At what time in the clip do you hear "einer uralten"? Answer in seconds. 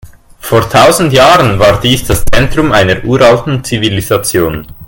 2.71-3.63